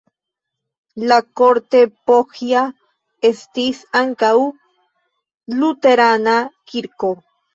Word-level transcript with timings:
En 1.07 1.11
Kortepohja 1.41 2.63
estis 3.29 3.83
ankaŭ 4.01 4.33
luterana 5.59 6.37
kirko. 6.73 7.13